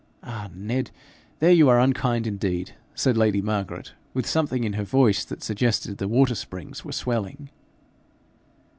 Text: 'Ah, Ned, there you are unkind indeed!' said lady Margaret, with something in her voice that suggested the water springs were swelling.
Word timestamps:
'Ah, 0.23 0.49
Ned, 0.55 0.89
there 1.37 1.51
you 1.51 1.69
are 1.69 1.79
unkind 1.79 2.25
indeed!' 2.25 2.73
said 2.95 3.15
lady 3.17 3.39
Margaret, 3.39 3.93
with 4.15 4.25
something 4.25 4.63
in 4.63 4.73
her 4.73 4.83
voice 4.83 5.23
that 5.23 5.43
suggested 5.43 5.99
the 5.99 6.07
water 6.07 6.33
springs 6.33 6.83
were 6.83 6.91
swelling. 6.91 7.51